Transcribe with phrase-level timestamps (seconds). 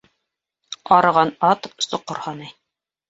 [0.95, 2.51] Арыған ат соҡор һанай